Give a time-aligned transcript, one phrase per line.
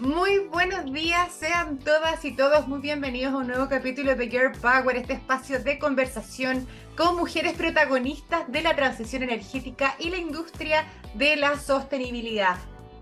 [0.00, 4.52] Muy buenos días, sean todas y todos muy bienvenidos a un nuevo capítulo de Girl
[4.52, 6.66] Power, este espacio de conversación
[6.98, 12.58] con mujeres protagonistas de la transición energética y la industria de la sostenibilidad.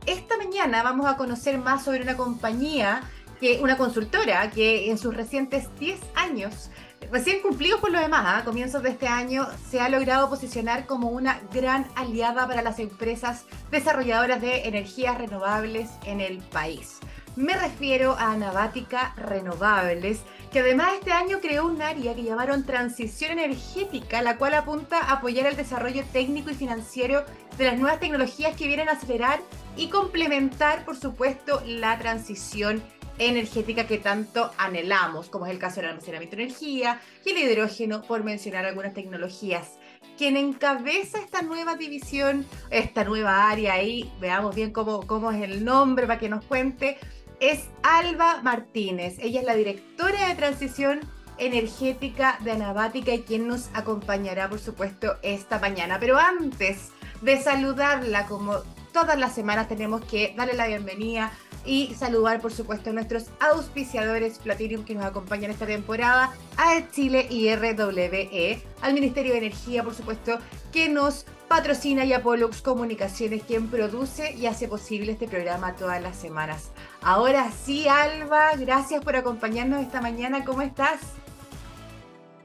[0.07, 3.03] Esta mañana vamos a conocer más sobre una compañía,
[3.41, 6.71] que, una consultora que en sus recientes 10 años
[7.11, 11.09] recién cumplidos por lo demás, a comienzos de este año, se ha logrado posicionar como
[11.09, 16.99] una gran aliada para las empresas desarrolladoras de energías renovables en el país.
[17.37, 20.21] Me refiero a Anavática Renovables,
[20.53, 25.15] que además este año creó un área que llamaron Transición Energética, la cual apunta a
[25.15, 27.25] apoyar el desarrollo técnico y financiero
[27.59, 29.41] de las nuevas tecnologías que vienen a acelerar
[29.77, 35.91] y complementar, por supuesto, la transición energética que tanto anhelamos, como es el caso del
[35.91, 39.79] almacenamiento de energía y el hidrógeno, por mencionar algunas tecnologías.
[40.17, 45.65] Quien encabeza esta nueva división, esta nueva área ahí, veamos bien cómo, cómo es el
[45.65, 46.99] nombre para que nos cuente,
[47.41, 49.17] es Alba Martínez.
[49.19, 51.01] Ella es la directora de transición
[51.39, 55.99] energética de Anabática y quien nos acompañará, por supuesto, esta mañana.
[55.99, 56.91] Pero antes
[57.23, 58.63] de saludarla, como
[58.95, 61.33] todas las semanas, tenemos que darle la bienvenida
[61.67, 67.27] y saludar, por supuesto, a nuestros auspiciadores Platinum que nos acompañan esta temporada, a Chile
[67.29, 70.39] y RWE, al Ministerio de Energía, por supuesto,
[70.73, 76.01] que nos patrocina y a Pollux Comunicaciones, quien produce y hace posible este programa todas
[76.01, 76.71] las semanas.
[77.03, 80.45] Ahora sí, Alba, gracias por acompañarnos esta mañana.
[80.45, 81.01] ¿Cómo estás?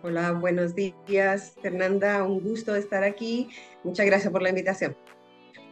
[0.01, 2.23] Hola, buenos días, Fernanda.
[2.23, 3.49] Un gusto estar aquí.
[3.83, 4.95] Muchas gracias por la invitación.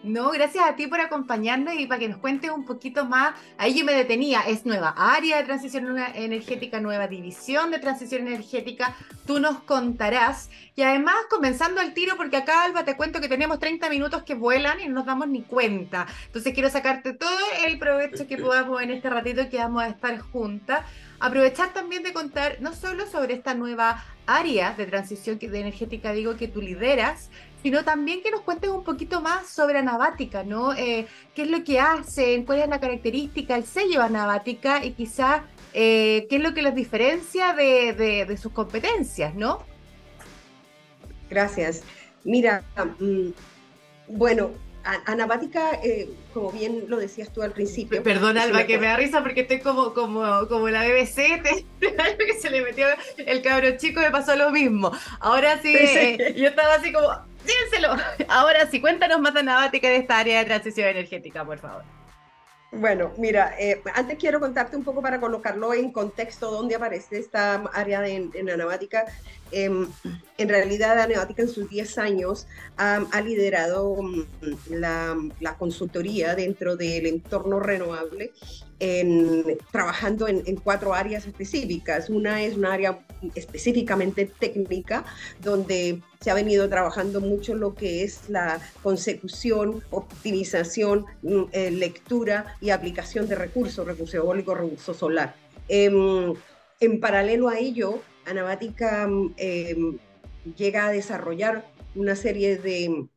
[0.03, 3.33] No, gracias a ti por acompañarnos y para que nos cuentes un poquito más.
[3.57, 8.95] Ahí yo me detenía, es nueva área de transición energética, nueva división de transición energética.
[9.25, 10.49] Tú nos contarás.
[10.75, 14.35] Y además, comenzando al tiro, porque acá, Alba, te cuento que tenemos 30 minutos que
[14.35, 16.05] vuelan y no nos damos ni cuenta.
[16.27, 20.17] Entonces, quiero sacarte todo el provecho que podamos en este ratito que vamos a estar
[20.19, 20.85] juntas.
[21.19, 26.47] Aprovechar también de contar no solo sobre esta nueva área de transición energética, digo, que
[26.47, 27.31] tú lideras,
[27.63, 30.73] sino también que nos cuentes un poquito más sobre Anabática, ¿no?
[30.73, 32.45] Eh, ¿Qué es lo que hacen?
[32.45, 34.83] ¿Cuál es la característica, el sello Anabática?
[34.83, 39.63] Y quizá, eh, ¿qué es lo que los diferencia de, sus competencias, ¿no?
[41.29, 41.83] Gracias.
[42.23, 42.63] Mira,
[42.99, 43.29] mm,
[44.09, 44.51] bueno,
[45.05, 48.01] Anabática, eh, como bien lo decías tú al principio.
[48.03, 51.41] Perdón, Alba, que me da risa porque estoy como, como, como la BBC,
[51.81, 54.91] que se le metió el cabro chico, me pasó lo mismo.
[55.19, 55.73] Ahora sí,
[56.37, 57.09] yo estaba así como,
[57.47, 57.95] díselo.
[58.27, 61.83] Ahora sí, cuéntanos más Anavática de esta área de transición energética, por favor.
[62.71, 67.55] Bueno, mira, eh, antes quiero contarte un poco para colocarlo en contexto dónde aparece esta
[67.73, 69.05] área de, en Anavática.
[69.51, 69.87] Em,
[70.37, 74.25] en realidad, Anavática en sus 10 años ha liderado mm,
[74.69, 78.33] la, consultoría dentro del entorno renovable
[78.79, 82.09] en, trabajando en, cuatro áreas específicas.
[82.09, 82.99] Una es un área
[83.35, 85.05] específicamente técnica,
[85.41, 92.57] donde se ha venido trabajando mucho lo que es la consecución, optimización, mm, eh, lectura
[92.61, 95.35] y aplicación de recursos, recurso eólico, recurso solar.
[95.67, 96.33] Em,
[96.79, 99.97] en paralelo a ello, Anamática mm, em,
[100.55, 101.65] llega a desarrollar
[101.95, 103.07] una serie de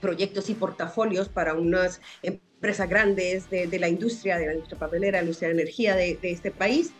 [0.00, 5.22] proyectos y portafolios para unas empresas grandes de, la industria, de la industria papelera, de
[5.22, 6.92] la industria de energía de, este país,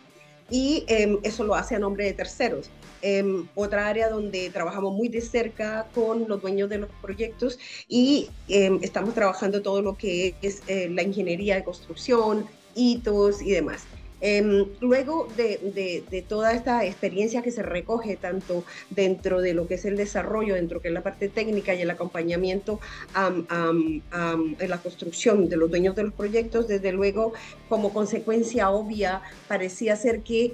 [0.49, 2.69] y em, eso lo hace a nombre de terceros.
[3.01, 7.57] Em, otra área donde trabajamos muy de cerca con los dueños de los proyectos
[7.87, 12.45] y em, estamos trabajando todo lo que es eh, la ingeniería de construcción,
[12.75, 13.85] hitos y demás.
[14.21, 19.85] Em, luego de, toda esta experiencia que se recoge tanto dentro de lo que es
[19.85, 22.79] el desarrollo, dentro de que es la parte técnica y el acompañamiento
[23.15, 27.33] en la construcción de los dueños de los proyectos, desde luego
[27.67, 30.53] como consecuencia obvia parecía ser que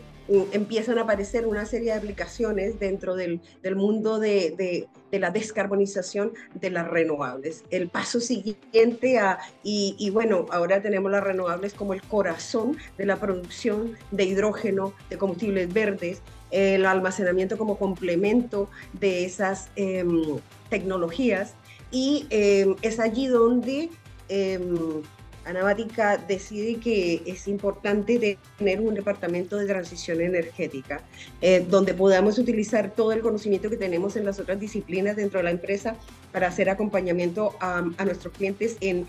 [0.51, 3.41] empiezan a aparecer una serie de aplicaciones dentro del,
[3.75, 7.63] mundo de, la descarbonización de las renovables.
[7.69, 13.17] El paso siguiente a, y, bueno, ahora tenemos las renovables como el corazón de la
[13.17, 16.21] producción de hidrógeno, de combustibles verdes,
[16.51, 20.37] el almacenamiento como complemento de esas em,
[20.69, 21.55] tecnologías
[21.91, 23.89] y em, es allí donde
[24.29, 25.01] em,
[25.47, 31.01] Anabática decide que es importante tener un departamento de transición energética,
[31.41, 35.45] eh, donde podamos utilizar todo el conocimiento que tenemos en las otras disciplinas dentro de
[35.45, 35.95] la empresa
[36.33, 39.07] para hacer acompañamiento a, nuestros clientes en,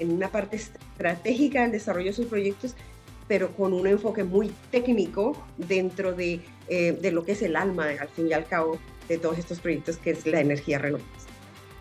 [0.00, 2.74] una parte estratégica del desarrollo de sus proyectos,
[3.28, 7.86] pero con un enfoque muy técnico dentro de, eh, de lo que es el alma,
[8.00, 8.78] al fin y al cabo,
[9.08, 11.31] de todos estos proyectos, que es la energía renovable.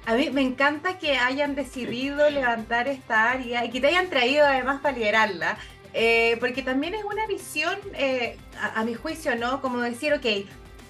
[0.06, 4.46] A mí me encanta que hayan decidido levantar esta área y que te hayan traído
[4.46, 5.58] además para liderarla,
[5.94, 9.62] eh, porque también es una visión, eh, a, mi juicio, ¿no?
[9.62, 10.26] Como decir, ok,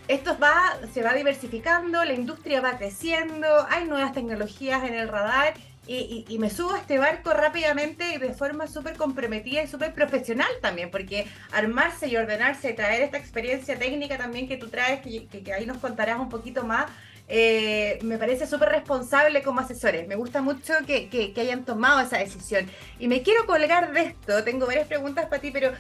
[0.08, 5.56] esto va, se va diversificando, la industria va creciendo, hay nuevas tecnologías en el radar
[5.88, 10.48] y, me subo a este barco rápidamente y de forma súper comprometida y súper profesional
[10.62, 15.54] también, porque armarse y ordenarse y traer esta experiencia técnica también que tú traes, que
[15.54, 16.86] ahí nos contarás un poquito más,
[17.34, 20.06] eh, me parece súper responsable como asesores.
[20.06, 22.66] Me gusta mucho que, hayan tomado esa decisión.
[23.00, 24.44] Y me quiero colgar de esto.
[24.44, 25.72] Tengo varias preguntas para ti, pero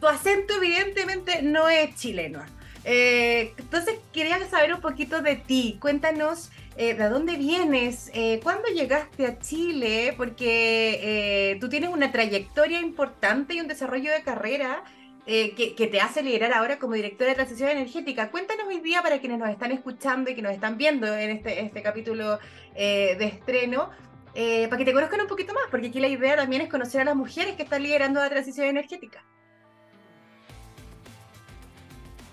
[0.00, 2.40] tu acento evidentemente no es chileno.
[2.82, 5.78] Eh, entonces quería saber un poquito de ti.
[5.80, 8.10] Cuéntanos eh, de dónde vienes,
[8.42, 14.82] cuándo llegaste a Chile, porque tú tienes una trayectoria importante y un desarrollo de carrera
[15.26, 18.30] eh, que, te hace liderar ahora como directora de transición energética.
[18.30, 21.62] Cuéntanos hoy día para quienes nos están escuchando y que nos están viendo en este,
[21.62, 22.38] este capítulo
[22.74, 23.88] eh, de estreno,
[24.34, 27.00] eh, para que te conozcan un poquito más, porque aquí la idea también es conocer
[27.00, 29.24] a las mujeres que están liderando la transición energética.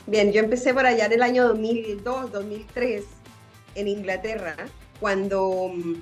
[0.05, 3.05] Bien, yo empecé por allá en el año 2002, 2003,
[3.75, 4.57] en Inglaterra,
[4.99, 5.93] cuando mm,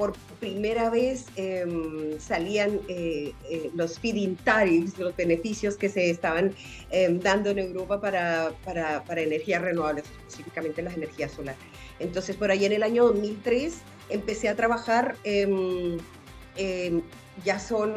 [0.00, 6.54] por primera vez em, salían eh, eh, los feeding tariffs, los beneficios que se estaban
[6.90, 11.60] em, dando en Europa para, para, para, energías renovables, específicamente las energías solares.
[11.98, 13.74] Entonces, por ahí en el año 2003
[14.08, 15.98] empecé a trabajar, em,
[17.44, 17.92] ya son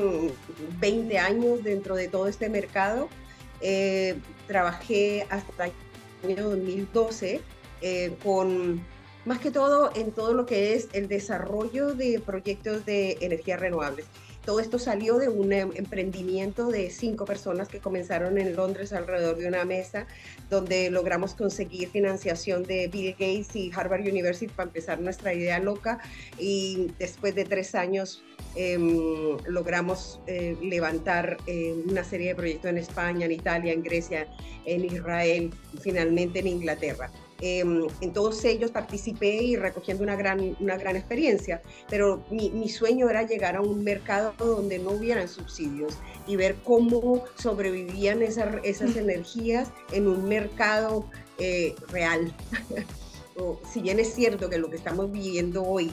[0.81, 3.07] 20 años dentro de todo este mercado.
[3.61, 4.15] Eh,
[4.45, 7.39] trabajé hasta el año 2012
[8.21, 8.81] con
[9.25, 14.05] más que todo en todo lo que es el desarrollo de proyectos de energías renovables.
[14.45, 19.37] Todo esto salió de un em, emprendimiento de cinco personas que comenzaron en Londres alrededor
[19.37, 20.05] de una mesa
[20.49, 25.99] donde logramos conseguir financiación de Bill Gates y Harvard University para empezar nuestra idea loca
[26.37, 28.21] y después de tres años
[28.55, 34.27] em, logramos eh, levantar eh, una serie de proyectos en España, en Italia, en Grecia,
[34.65, 37.09] en Israel, finalmente en Inglaterra.
[37.45, 42.69] Em, en todos ellos participé y recogiendo una gran, una gran experiencia, pero mi, mi,
[42.69, 48.55] sueño era llegar a un mercado donde no hubieran subsidios y ver cómo sobrevivían esas,
[48.63, 52.33] esas energías en un mercado eh, real.
[53.73, 55.91] si bien es cierto que lo que estamos viviendo hoy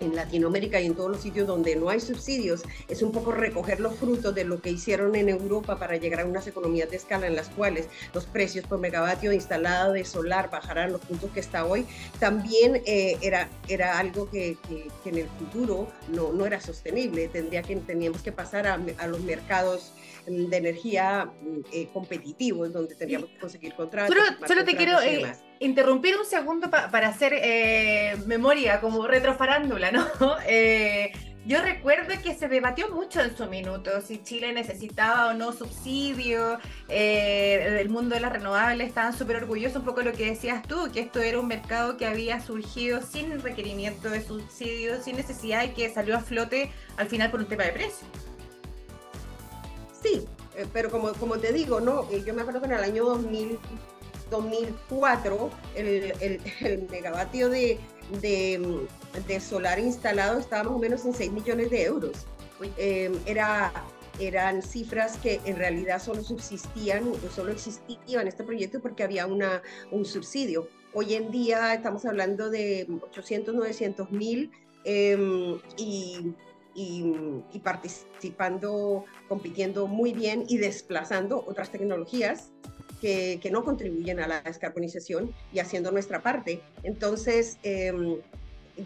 [0.00, 3.80] en Latinoamérica y en todos los sitios donde no hay subsidios, es un poco recoger
[3.80, 7.26] los frutos de lo que hicieron en Europa para llegar a unas economías de escala
[7.26, 11.64] en las cuales los precios por megavatio instalado de solar bajarán los puntos que está
[11.64, 11.86] hoy,
[12.18, 17.62] también eh, era, era algo que, que, en el futuro no, no era sostenible, tendría
[17.62, 19.92] que, teníamos que pasar a, a los mercados
[20.28, 24.14] de energía mm, eh, competitivos, donde teníamos que conseguir contratos.
[24.46, 30.06] Solo, te quiero eh, interrumpir un segundo para hacer eh, memoria, como retrofarándula, ¿no?
[31.46, 36.58] yo recuerdo que se debatió mucho en su minuto si Chile necesitaba o no subsidio.
[36.88, 41.00] el mundo de las renovables estaban súper orgullosos, un poco lo que decías tú, que
[41.00, 45.88] esto era un mercado que había surgido sin requerimiento de subsidio, sin necesidad y que
[45.88, 48.06] salió a flote al final por un tema de precio.
[50.02, 52.08] Sí, eh, pero como, como te digo, ¿no?
[52.10, 53.58] Eh, yo me acuerdo que en el año 2000,
[54.30, 57.78] 2004 el, el, el megavatio de,
[58.20, 58.86] de,
[59.26, 62.26] de, solar instalado estaba más o menos en 6 millones de euros.
[62.76, 63.72] Eh, era,
[64.18, 69.62] eran cifras que en realidad solo subsistían, solo existían en este proyecto porque había una,
[69.90, 70.68] un subsidio.
[70.94, 74.50] Hoy en día estamos hablando de 800, 900 mil
[74.84, 76.34] em, y
[76.78, 82.52] y, participando, compitiendo muy bien y desplazando otras tecnologías
[83.00, 86.60] que, que, no contribuyen a la descarbonización y haciendo nuestra parte.
[86.84, 88.18] Entonces, em,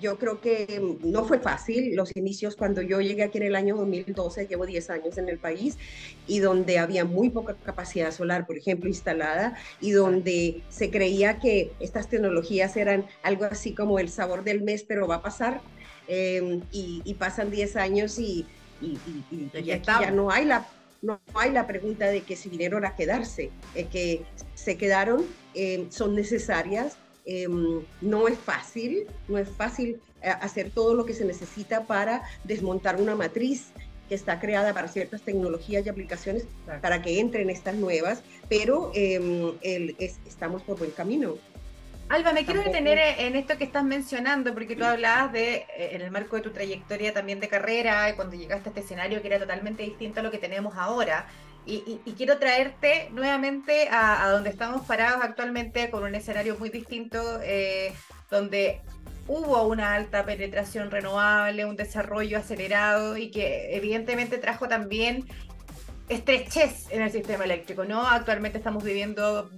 [0.01, 3.77] yo creo que no fue fácil los inicios cuando yo llegué aquí en el año
[3.77, 5.77] 2012, llevo 10 años en el país,
[6.27, 11.73] y donde había muy poca capacidad solar, por ejemplo, instalada, y donde se creía que
[11.81, 15.61] estas tecnologías eran algo así como el sabor del mes, pero va a pasar.
[16.09, 18.47] Em, y, pasan 10 años y,
[18.81, 18.99] y,
[19.71, 20.67] aquí ya no hay la
[21.01, 24.23] no hay la pregunta de que si vinieron a quedarse, es que
[24.55, 30.95] se quedaron, em, son necesarias, em, no es fácil, no es fácil eh, hacer todo
[30.95, 33.73] lo que se necesita para desmontar una matriz
[34.09, 36.47] que está creada para ciertas tecnologías y aplicaciones
[36.81, 41.37] para que entren estas nuevas, pero estamos por buen camino.
[42.13, 46.03] Alba, me quiero detener en esto que estás mencionando, porque tú hablabas de, eh, en
[46.03, 49.39] el marco de tu trayectoria también de carrera, cuando llegaste a este escenario que era
[49.39, 51.27] totalmente distinto a lo que tenemos ahora.
[51.65, 57.95] Y, quiero traerte nuevamente a, donde estamos parados actualmente, con un escenario muy distinto, eh,
[58.31, 58.83] donde
[59.27, 65.25] hubo una alta penetración renovable, un desarrollo acelerado y que evidentemente trajo también
[66.11, 68.07] estrechez en el sistema eléctrico, ¿no?
[68.07, 69.49] Actualmente estamos viviendo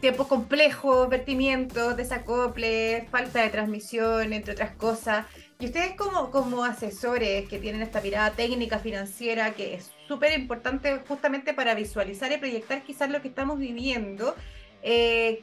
[0.00, 5.26] tiempos complejos, vertimientos, desacoples, falta de transmisión, entre otras cosas.
[5.58, 11.02] Y ustedes como, como asesores que tienen esta mirada técnica financiera que es súper importante
[11.06, 14.34] justamente para visualizar y proyectar quizás lo que estamos viviendo,
[14.82, 15.42] eh,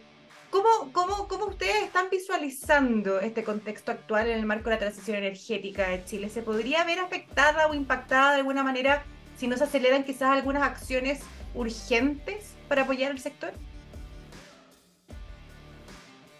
[0.49, 5.17] ¿cómo, cómo, cómo ustedes están visualizando este contexto actual en el marco de la transición
[5.17, 6.29] energética de Chile?
[6.29, 9.03] ¿Se podría ver afectada o impactada de alguna manera
[9.37, 11.19] si no se aceleran quizás algunas acciones
[11.53, 13.53] urgentes para apoyar al sector?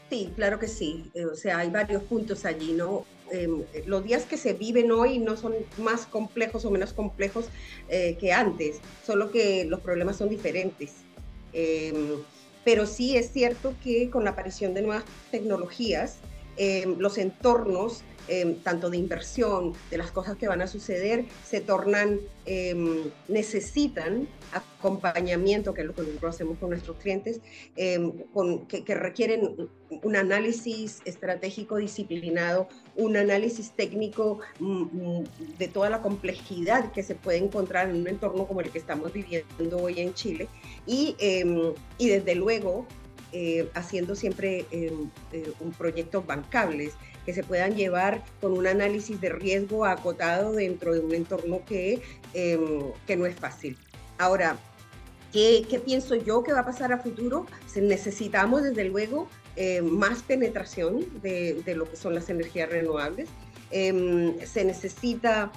[0.10, 1.12] Sí, claro que sí.
[1.14, 3.06] Eh, o sea, hay varios puntos allí, ¿no?
[3.30, 7.48] Em, los días que se viven hoy no son más complejos o menos complejos
[7.90, 10.94] eh, que antes, solo que los problemas son diferentes.
[11.52, 12.16] Em,
[12.64, 16.18] pero sí es cierto que con la aparición de nuevas tecnologías,
[16.58, 21.62] em, los entornos Em, tanto de inversión, de las cosas que van a suceder, se
[21.62, 27.40] tornan, em, necesitan acompañamiento, que es lo que nosotros hacemos con nuestros clientes,
[28.34, 29.70] con, que, requieren
[30.04, 35.24] un análisis estratégico disciplinado, un análisis técnico mm, mm,
[35.58, 39.14] de toda la complejidad que se puede encontrar en un entorno como el que estamos
[39.14, 40.50] viviendo hoy en Chile.
[40.86, 41.16] Y,
[41.98, 42.86] y desde luego,
[43.32, 44.92] eh, haciendo siempre eh,
[45.60, 46.94] un proyectos bancables
[47.26, 52.02] que se puedan llevar con un análisis de riesgo acotado dentro de un entorno que,
[52.34, 53.78] em, que no es fácil.
[54.18, 54.58] Ahora,
[55.34, 57.46] ¿qué, ¿qué, pienso yo que va a pasar a futuro?
[57.76, 63.28] necesitamos desde luego eh, más penetración de, de, lo que son las energías renovables.
[63.72, 65.52] Em, se necesita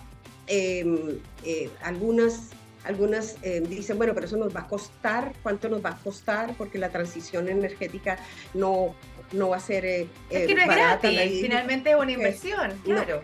[0.48, 2.50] em, eh, algunas
[2.84, 6.54] algunas eh, dicen, bueno, pero eso nos va a costar, ¿cuánto nos va a costar?
[6.56, 8.18] Porque la transición energética
[8.54, 8.94] no,
[9.32, 13.22] no va a ser eh, es que no es gratis, finalmente es una inversión, claro.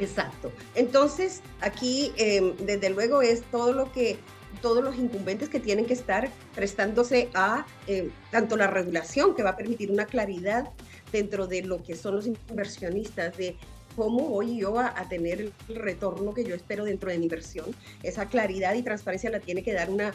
[0.00, 0.50] Exacto.
[0.74, 4.18] Entonces, aquí, em, desde luego, es todo lo que
[4.62, 9.50] todos los incumbentes que tienen que estar prestándose a em, tanto la regulación que va
[9.50, 10.70] a permitir una claridad
[11.12, 13.56] dentro de lo que son los inversionistas, de
[13.96, 17.66] cómo voy yo a, tener el retorno que yo espero dentro de mi inversión.
[18.02, 20.14] Esa claridad y transparencia la tiene que dar una,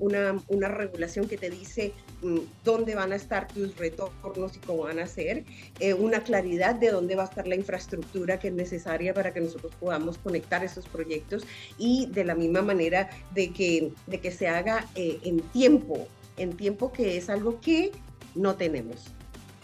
[0.00, 1.92] una, una, regulación que te dice
[2.22, 5.44] mm, dónde van a estar tus retornos y cómo van a ser,
[5.80, 9.40] eh, una claridad de dónde va a estar la infraestructura que es necesaria para que
[9.40, 11.44] nosotros podamos conectar esos proyectos
[11.78, 16.06] y de la misma manera de que, de que se haga eh, en tiempo,
[16.36, 17.92] en tiempo que es algo que
[18.34, 19.12] no tenemos.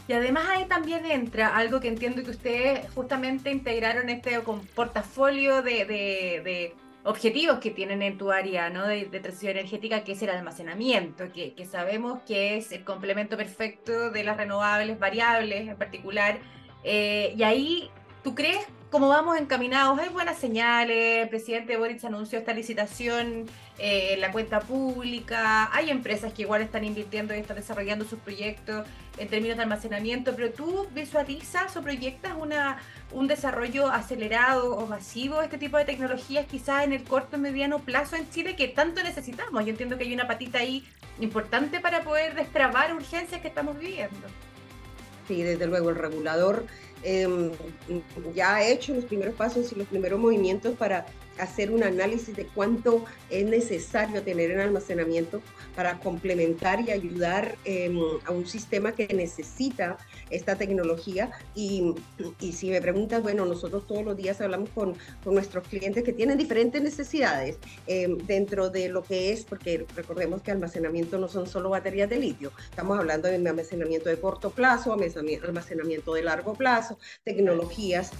[0.08, 4.40] Y además ahí también entra algo que entiendo que ustedes justamente integraron este
[4.74, 6.74] portafolio de,
[7.04, 8.86] objetivos que tienen en tu área ¿no?
[8.86, 14.24] de, transición energética, que es el almacenamiento, que, sabemos que es el complemento perfecto de
[14.24, 16.38] las renovables variables en particular.
[16.84, 17.90] Eh, y ahí,
[18.24, 19.98] ¿tú crees cómo vamos encaminados?
[19.98, 23.44] Hay buenas señales, el presidente Boric anunció esta licitación
[23.78, 28.18] eh, en la cuenta pública, hay empresas que igual están invirtiendo y están desarrollando sus
[28.18, 28.86] proyectos
[29.18, 32.78] en términos de almacenamiento, pero tú visualizas o proyectas una,
[33.12, 37.40] un desarrollo acelerado o masivo de este tipo de tecnologías quizás en el corto y
[37.40, 39.64] mediano plazo en Chile que tanto necesitamos.
[39.64, 40.86] Yo entiendo que hay una patita ahí
[41.20, 44.28] importante para poder destrabar urgencias que estamos viviendo.
[45.26, 46.64] Sí, desde luego el regulador
[47.02, 47.50] em,
[48.34, 51.06] ya ha hecho los primeros pasos y los primeros movimientos para
[51.38, 55.40] hacer un análisis de cuánto es necesario tener en almacenamiento
[55.74, 59.96] para complementar y ayudar em, a un sistema que necesita
[60.30, 61.30] esta tecnología.
[61.54, 61.94] Y,
[62.40, 66.12] y, si me preguntas, bueno, nosotros todos los días hablamos con, con nuestros clientes que
[66.12, 71.46] tienen diferentes necesidades em, dentro de lo que es, porque recordemos que almacenamiento no son
[71.46, 76.98] solo baterías de litio, estamos hablando de almacenamiento de corto plazo, almacenamiento de largo plazo,
[77.24, 78.12] tecnologías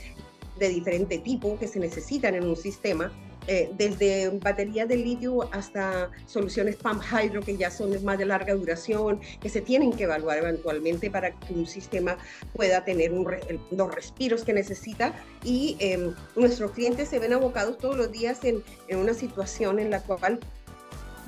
[0.59, 3.12] de diferente tipo que se necesitan en un sistema,
[3.50, 8.55] eh, desde baterías de litio hasta soluciones pump hydro que ya son más de larga
[8.55, 12.19] duración, que se tienen que evaluar eventualmente para que un sistema
[12.53, 15.15] pueda tener los respiros que necesita.
[15.45, 19.91] Y em, nuestros clientes se ven abocados todos los días en, en una situación en
[19.91, 20.41] la cual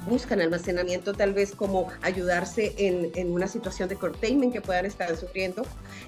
[0.07, 5.15] buscan almacenamiento tal vez como ayudarse en, en, una situación de curtailment que puedan estar
[5.17, 5.63] sufriendo,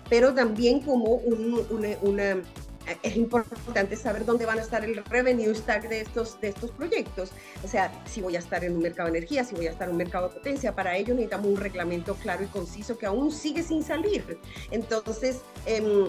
[0.09, 2.43] pero también como una, una,
[3.03, 7.33] es importante saber dónde van a estar el revenue stack de estos, de estos proyectos.
[7.65, 9.89] O sea, si voy a estar en un mercado de energía, si voy a estar
[9.89, 13.33] en un mercado de potencia, para ello necesitamos un reglamento claro y conciso que aún
[13.33, 14.39] sigue sin salir.
[14.71, 16.09] Entonces, em,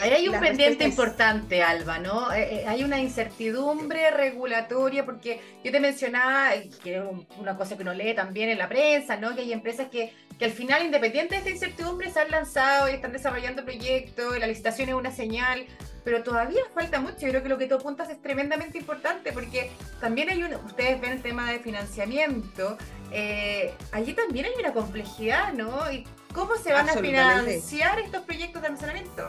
[0.00, 2.32] Ahí hay un pendiente importante, Alba, ¿no?
[2.32, 6.50] Eh, eh, hay una incertidumbre regulatoria, porque yo te mencionaba,
[6.82, 7.02] que es
[7.38, 9.34] una cosa que uno lee también en la prensa, ¿no?
[9.34, 12.92] Que hay empresas que, que al final, independiente de esta incertidumbre, se han lanzado y
[12.92, 15.66] están desarrollando proyectos, y la licitación es una señal,
[16.06, 17.18] pero todavía falta mucho.
[17.22, 21.00] Yo creo que lo que tú apuntas es tremendamente importante, porque también hay un, ustedes
[21.00, 22.78] ven el tema de financiamiento,
[23.10, 25.90] eh, allí también hay una complejidad, ¿no?
[25.90, 29.26] ¿Y cómo se van a financiar estos proyectos de almacenamiento?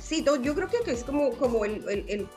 [0.00, 2.28] Sí, yo creo que es como, como el, el,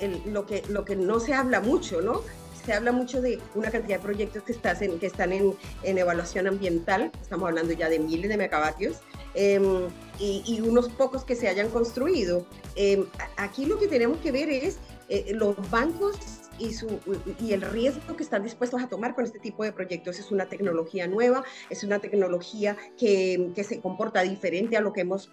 [0.00, 2.22] el, lo, que, lo que no se habla mucho, ¿no?
[2.66, 5.54] Se habla mucho de una cantidad de proyectos que, estás en, que están en,
[5.84, 8.96] en evaluación ambiental, estamos hablando ya de miles de megavatios,
[9.34, 12.46] em, y, y, unos pocos que se hayan construido.
[12.76, 13.06] Em,
[13.36, 16.16] aquí lo que tenemos que ver es eh, los bancos
[16.58, 17.00] y, su,
[17.40, 20.18] y el riesgo que están dispuestos a tomar con este tipo de proyectos.
[20.18, 25.00] Es una tecnología nueva, es una tecnología que, que se comporta diferente a lo que
[25.00, 25.30] hemos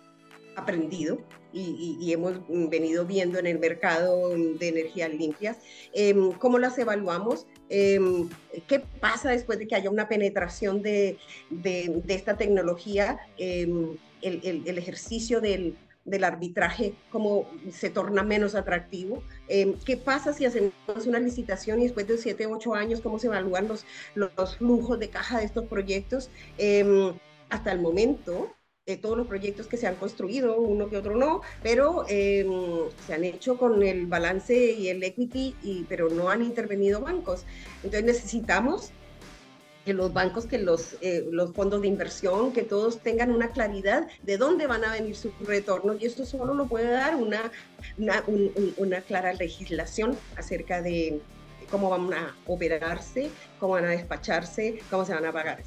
[0.57, 1.19] aprendido
[1.53, 5.57] y, hemos venido viendo en el mercado de energías limpias.
[5.93, 7.47] Em, ¿Cómo las evaluamos?
[7.69, 8.29] Em,
[8.67, 11.17] ¿Qué pasa después de que haya una penetración de,
[11.49, 13.19] de, esta tecnología?
[13.37, 19.21] Em, el, el, ejercicio del, del arbitraje cómo se torna menos atractivo.
[19.85, 20.73] ¿Qué pasa si hacemos
[21.05, 25.09] una licitación y después de 7, 8 años cómo se evalúan los, los flujos de
[25.09, 26.29] caja de estos proyectos?
[27.49, 28.56] hasta el momento,
[28.95, 33.25] todos los proyectos que se han construido, uno que otro no, pero em, se han
[33.25, 37.43] hecho con el balance y el equity, pero no han intervenido bancos.
[37.83, 38.93] Entonces necesitamos
[39.87, 44.05] que los bancos, que los, eh, los fondos de inversión, que todos tengan una claridad
[44.21, 47.51] de dónde van a venir sus retornos y esto solo lo puede dar una,
[48.75, 51.21] una, clara legislación acerca de
[51.71, 53.29] cómo van a operarse,
[53.61, 55.63] cómo van a despacharse, cómo se van a pagar.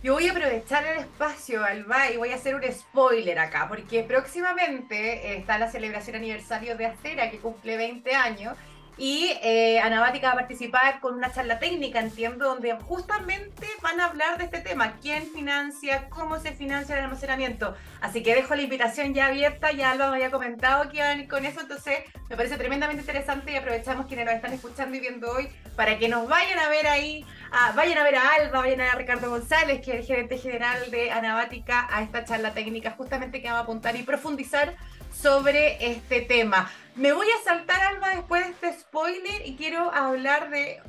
[0.00, 4.04] Yo voy a aprovechar el espacio, Alba, y voy a hacer un spoiler acá, porque
[4.04, 8.56] próximamente eh, está la celebración aniversario de Acera, que cumple 20 años,
[8.98, 14.06] y eh, Anabática va a participar con una charla técnica, entiendo, donde justamente van a
[14.06, 17.74] hablar de este tema, quién financia, cómo se financia el almacenamiento.
[18.00, 21.46] Así que dejo la invitación ya abierta, ya Alba me había comentado que iban con
[21.46, 25.48] eso, entonces me parece tremendamente interesante y aprovechamos quienes nos están escuchando y viendo hoy
[25.76, 28.84] para que nos vayan a ver ahí Ah, vayan a ver a Alba, vayan a
[28.84, 32.90] ver a Ricardo González, que es el gerente general de Anabática, a esta charla técnica
[32.90, 34.74] justamente que va a apuntar y profundizar
[35.14, 36.70] sobre este tema.
[36.98, 40.80] Me voy a saltar, Alba, después de este spoiler y quiero hablar de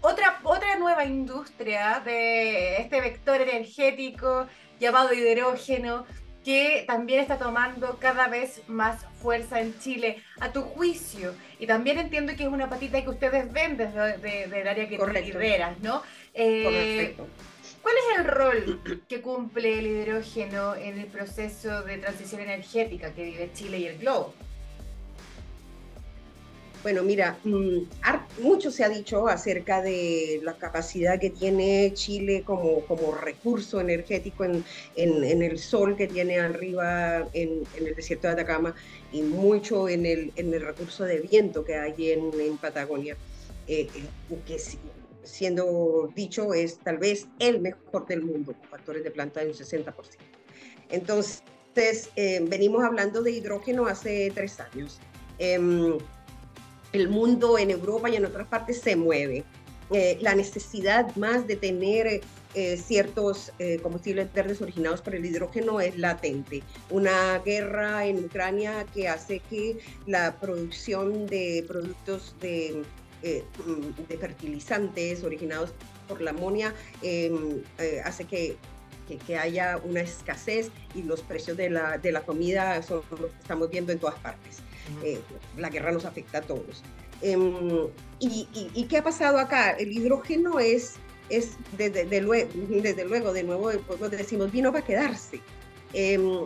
[0.00, 4.46] otra, otra nueva industria, de este vector energético
[4.80, 6.06] llamado hidrógeno,
[6.46, 11.34] que también está tomando cada vez más fuerza en Chile, a tu juicio.
[11.58, 15.78] Y también entiendo que es una patita que ustedes ven desde del área que lideras,
[15.80, 16.02] ¿no?
[16.32, 17.16] Eh,
[17.82, 23.24] ¿Cuál es el rol que cumple el hidrógeno en el proceso de transición energética que
[23.24, 24.34] vive Chile y el globo?
[26.82, 32.80] Bueno, mira, mm, mucho se ha dicho acerca de la capacidad que tiene Chile como,
[32.86, 34.64] como recurso energético en,
[34.96, 38.74] en, el sol que tiene arriba en, el desierto de Atacama
[39.12, 43.14] y mucho en el, en el recurso de viento que hay en, Patagonia,
[43.66, 44.58] eh, eh, que
[45.22, 49.54] siendo dicho es tal vez el mejor del mundo, con factores de planta de un
[49.54, 49.92] 60%.
[50.88, 54.98] Entonces, eh, venimos hablando de hidrógeno hace tres años.
[56.92, 59.44] El mundo en Europa y en otras partes se mueve.
[59.92, 62.20] Eh, la necesidad más de tener
[62.54, 66.62] eh, ciertos eh, combustibles verdes originados por el hidrógeno es latente.
[66.90, 72.84] Una guerra en Ucrania que hace que la producción de productos de,
[73.22, 75.72] de fertilizantes originados
[76.06, 76.72] por la amonia
[77.02, 77.62] em,
[78.04, 78.56] hace que,
[79.26, 83.38] que, haya una escasez y los precios de la, de la comida son los que
[83.40, 84.62] estamos viendo en todas partes.
[85.04, 85.20] Eh,
[85.56, 86.82] la guerra nos afecta a todos.
[87.22, 87.88] Em,
[88.18, 89.70] y, qué ha pasado acá?
[89.72, 90.94] El hidrógeno es,
[91.28, 95.40] es desde, luego, desde luego, de nuevo, pues decimos, vino para quedarse.
[95.92, 96.44] Em,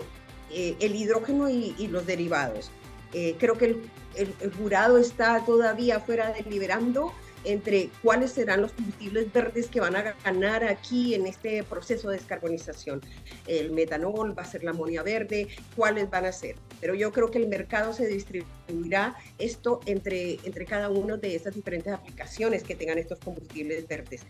[0.51, 2.71] eh, el hidrógeno y, los derivados.
[3.13, 7.13] Eh, creo que el, el, jurado está todavía fuera deliberando
[7.45, 12.17] entre cuáles serán los combustibles verdes que van a ganar aquí en este proceso de
[12.17, 13.01] descarbonización.
[13.47, 16.57] El metanol va a ser la amonia verde, cuáles van a ser.
[16.85, 21.55] Pero yo creo que el mercado se distribuirá esto entre, entre cada una de estas
[21.55, 24.21] diferentes aplicaciones que tengan estos combustibles verdes.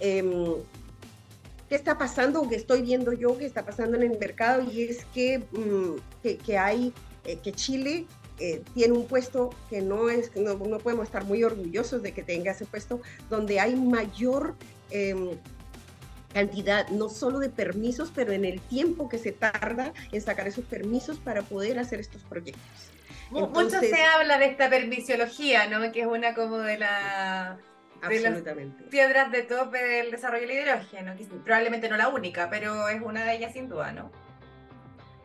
[0.00, 0.56] Em,
[1.68, 2.48] ¿Qué está pasando?
[2.48, 4.68] ¿Qué estoy viendo yo que está pasando en el mercado?
[4.72, 6.92] Y es que, mm, que, hay,
[7.26, 8.06] eh, que Chile
[8.40, 12.24] eh, tiene un puesto que no es, no, no, podemos estar muy orgullosos de que
[12.24, 14.56] tenga ese puesto, donde hay mayor
[14.90, 15.38] em,
[16.32, 20.64] cantidad no solo de permisos, pero en el tiempo que se tarda en sacar esos
[20.64, 22.90] permisos para poder hacer estos proyectos.
[23.30, 25.92] Mucho se habla de esta permisiología, ¿no?
[25.92, 27.58] Que es una como de la
[28.02, 28.84] Absolutamente.
[28.84, 31.14] piedras de tope del desarrollo del hidrógeno,
[31.44, 34.10] probablemente no la única, pero es una de ellas sin duda, ¿no?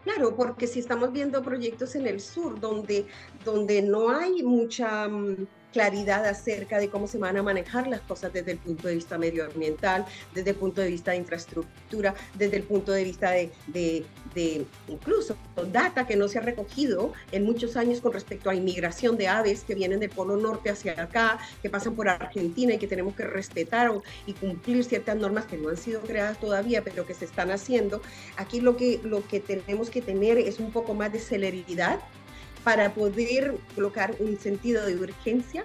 [0.04, 3.08] Claro, porque si estamos viendo proyectos en el sur donde,
[3.44, 8.32] donde no hay mucha mm, claridad acerca de cómo se van a manejar las cosas
[8.32, 12.64] desde el punto de vista medioambiental, desde el punto de vista de infraestructura, desde el
[12.64, 15.36] punto de vista de, de, incluso
[15.74, 19.66] data que no se ha recogido en muchos años con respecto a inmigración de aves
[19.66, 23.24] que vienen del Polo Norte hacia acá, que pasan por Argentina y que tenemos que
[23.24, 23.92] respetar
[24.26, 28.02] y cumplir ciertas normas que no han sido creadas todavía, pero que se están haciendo.
[28.38, 32.00] Aquí lo que, lo que tenemos que tener es un poco más de celeridad
[32.66, 35.64] para poder colocar un sentido de urgencia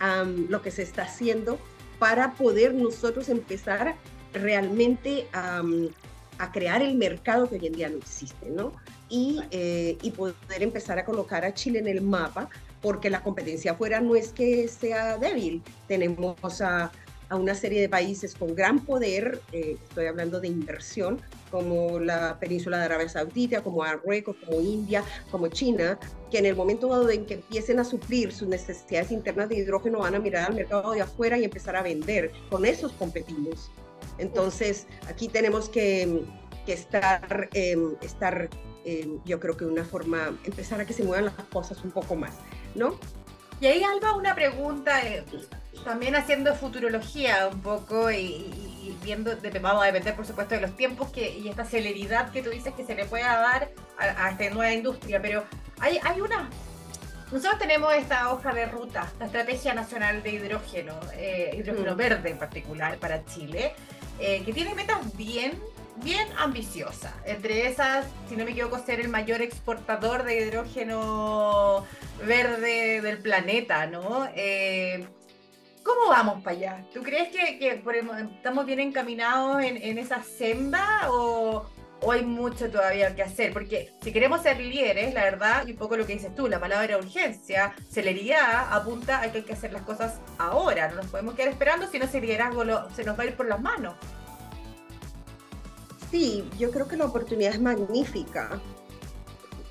[0.00, 1.58] a lo que se está haciendo
[2.00, 3.94] para poder nosotros empezar
[4.34, 5.62] realmente a,
[6.52, 8.72] crear el mercado que hoy en día no existe, ¿no?
[9.10, 12.48] Y, eh, y poder empezar a colocar a Chile en el mapa,
[12.80, 15.62] porque la competencia afuera no es que sea débil.
[15.86, 16.90] Tenemos a,
[17.30, 22.38] a una serie de países con gran poder, eh, estoy hablando de inversión, como la
[22.40, 25.98] península de Arabia Saudita, como Marruecos, como India, como China,
[26.30, 30.00] que en el momento dado en que empiecen a suplir sus necesidades internas de hidrógeno
[30.00, 32.32] van a mirar al mercado de afuera y empezar a vender.
[32.50, 33.70] Con esos competimos.
[34.18, 36.24] Entonces, aquí tenemos que,
[36.66, 38.50] que estar, em, estar
[38.84, 42.16] em, yo creo que una forma, empezar a que se muevan las cosas un poco
[42.16, 42.34] más,
[42.74, 42.98] ¿no?
[43.60, 45.06] Y ahí, Alba, una pregunta.
[45.06, 45.24] Eh,
[45.84, 51.10] también haciendo futurología un poco y, viendo, vamos a depender por supuesto de los tiempos
[51.10, 54.72] que, y esta celeridad que tú dices que se le pueda dar a, esta nueva
[54.72, 55.44] industria, pero
[55.78, 56.48] hay, hay una...
[57.30, 61.96] Nosotros tenemos esta hoja de ruta, la Estrategia Nacional de Hidrógeno, eh, hidrógeno mm.
[61.96, 63.72] verde en particular para Chile,
[64.18, 65.52] eh, que tiene metas bien
[66.02, 67.12] bien ambiciosas.
[67.24, 71.84] Entre esas, si no me equivoco, ser el mayor exportador de hidrógeno
[72.26, 74.28] verde del planeta, ¿no?
[74.34, 75.06] Eh,
[75.90, 76.84] ¿Cómo vamos para allá?
[76.94, 77.82] ¿Tú crees que,
[78.36, 81.66] estamos bien encaminados en, esa senda o,
[82.08, 83.52] hay mucho todavía que hacer?
[83.52, 86.60] Porque si queremos ser líderes, la verdad, y un poco lo que dices tú, la
[86.60, 90.90] palabra urgencia, celeridad, apunta a que hay que hacer las cosas ahora.
[90.90, 92.62] No nos podemos quedar esperando, si no ese liderazgo
[92.94, 93.96] se nos va a ir por las manos.
[96.12, 98.60] Sí, yo creo que la oportunidad es magnífica,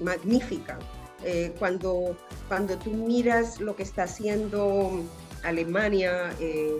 [0.01, 0.77] magnífica.
[1.23, 2.17] Eh, cuando,
[2.49, 5.01] cuando tú miras lo que está haciendo
[5.43, 6.77] Alemania, eh,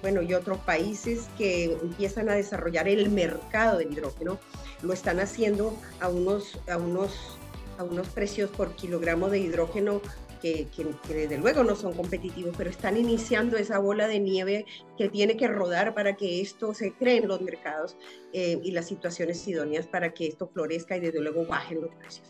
[0.00, 4.38] bueno, y otros países que empiezan a desarrollar el mercado del hidrógeno,
[4.82, 7.38] lo están haciendo a unos, a unos,
[7.78, 10.00] a unos precios por kilogramo de hidrógeno
[10.42, 10.66] que,
[11.08, 14.66] desde luego no son competitivos, pero están iniciando esa bola de nieve
[14.98, 17.96] que tiene que rodar para que esto se cree en los mercados
[18.32, 22.28] eh, y las situaciones idóneas para que esto florezca y desde luego bajen los precios.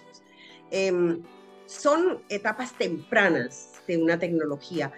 [0.70, 1.22] Em,
[1.64, 4.92] son etapas tempranas de una tecnología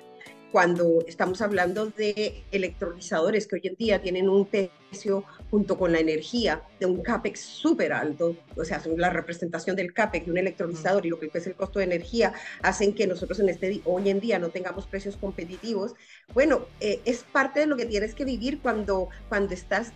[0.54, 5.98] cuando estamos hablando de electrolizadores que hoy en día tienen un precio junto con la
[5.98, 11.04] energía de un CAPEX súper alto, o sea, la representación del CAPEX de un electrolizador
[11.04, 14.20] y lo que es el costo de energía hacen que nosotros en este hoy en
[14.20, 15.96] día no tengamos precios competitivos.
[16.32, 19.92] Bueno, eh, es parte de lo que tienes que vivir cuando, cuando estás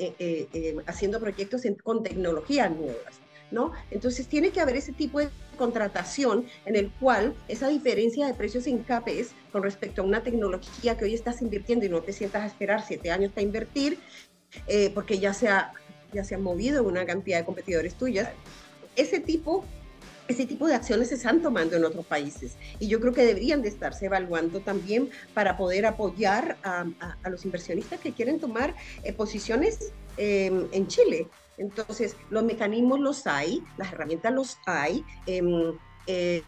[0.00, 3.20] eh, eh, haciendo proyectos con tecnologías nuevas.
[3.50, 3.72] ¿No?
[3.90, 8.66] Entonces tiene que haber ese tipo de contratación en el cual esa diferencia de precios
[8.66, 12.42] en CAPES con respecto a una tecnología que hoy estás invirtiendo y no te sientas
[12.42, 13.98] a esperar siete años para invertir,
[14.66, 15.72] eh, porque ya se, ha,
[16.12, 18.30] ya se han movido una cantidad de competidores tuyas,
[18.96, 19.64] ese tipo
[20.30, 23.62] ese tipo de acciones se están tomando en otros países y yo creo que deberían
[23.62, 26.86] de estarse evaluando también para poder apoyar a,
[27.28, 31.26] los inversionistas que quieren tomar eh, posiciones eh, en Chile.
[31.60, 35.74] Entonces, los mecanismos los hay, las herramientas los hay, em,
[36.06, 36.42] eh,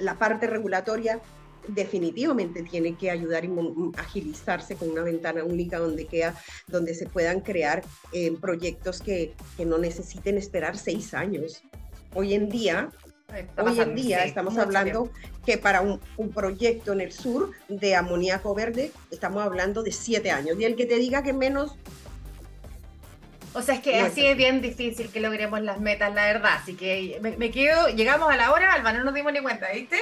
[0.00, 1.20] la parte regulatoria
[1.68, 3.50] definitivamente tiene que ayudar y
[3.96, 6.34] agilizarse con una ventana única donde, queda,
[6.66, 9.34] donde se puedan crear em, proyectos que,
[9.64, 11.62] no necesiten esperar seis años.
[12.14, 12.90] Hoy en día,
[13.56, 15.12] hoy en día estamos hablando
[15.46, 20.32] que para un, un, proyecto en el sur de amoníaco verde estamos hablando de siete
[20.32, 20.56] años.
[20.58, 21.76] Y el que te diga que menos
[23.52, 26.52] o sea, es que así es bien difícil que logremos las metas, la verdad.
[26.62, 29.96] Así que me, quedo, llegamos a la hora, Alba, no nos dimos ni cuenta, ¿viste?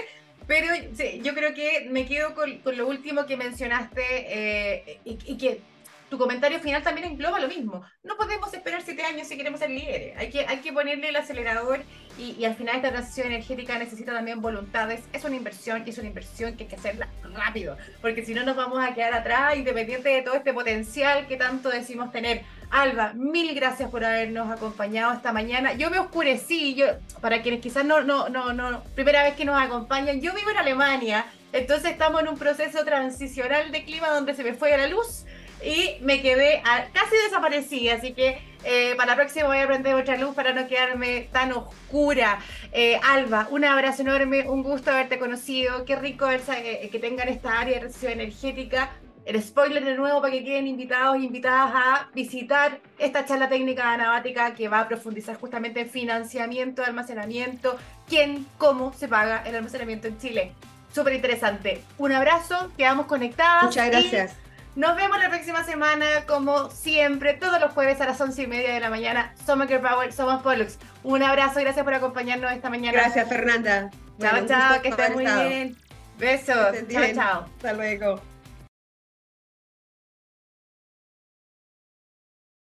[0.46, 5.60] Pero sí, yo creo que me quedo con, lo último que mencionaste eh, y, que
[6.08, 7.82] tu comentario final también engloba lo mismo.
[8.02, 10.16] No podemos esperar siete años si queremos ser líderes.
[10.16, 11.82] Hay que, hay que ponerle el acelerador
[12.18, 15.02] y, y, al final esta transición energética necesita también voluntades.
[15.12, 18.42] Es una inversión y es una inversión que hay que hacerla rápido, porque si no
[18.42, 22.42] nos vamos a quedar atrás independiente de todo este potencial que tanto decimos tener.
[22.70, 25.72] Alba, mil gracias por habernos acompañado esta mañana.
[25.72, 26.86] Yo me oscurecí, yo,
[27.22, 30.58] para quienes quizás no, no, no, no, primera vez que nos acompañan, yo vivo en
[30.58, 35.24] Alemania, entonces estamos en un proceso transicional de clima donde se me fue la luz
[35.98, 40.16] y me quedé casi desaparecida, así que eh, para la próxima voy a prender otra
[40.16, 42.40] luz para no quedarme tan oscura.
[42.72, 47.28] Eh, Alba, un abrazo enorme, un gusto haberte conocido, qué rico ver eh, que tengan
[47.28, 48.90] esta área de recesión energética.
[49.24, 53.92] El spoiler de nuevo para que queden invitados e invitadas a visitar esta charla técnica
[53.92, 57.76] anavática que va a profundizar justamente en financiamiento, almacenamiento,
[58.08, 60.52] quién, cómo se paga el almacenamiento en Chile.
[60.94, 61.82] Súper interesante.
[61.98, 63.64] Un abrazo, quedamos conectadas.
[63.64, 64.47] Muchas gracias.
[64.76, 68.72] Nos vemos la próxima semana, como siempre, todos los jueves a las once y media
[68.74, 69.34] de la mañana.
[69.44, 70.78] Somos Girl Power, somos Pollux.
[71.02, 72.96] Un abrazo, gracias por acompañarnos esta mañana.
[72.96, 73.90] Gracias, Fernanda.
[74.20, 75.76] Chao, chao, que estén muy bien.
[76.18, 76.76] Besos.
[76.88, 77.46] Chao, chao.
[77.56, 78.20] Hasta luego.